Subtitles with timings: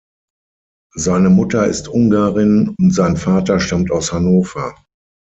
[0.95, 4.75] Seine Mutter ist Ungarin und sein Vater stammt aus Hannover.